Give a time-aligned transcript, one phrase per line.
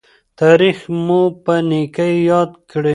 [0.39, 2.89] تاریخ مو په نیکۍ یاد کړي.